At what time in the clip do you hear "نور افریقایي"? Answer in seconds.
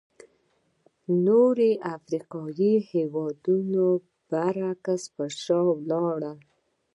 1.25-2.73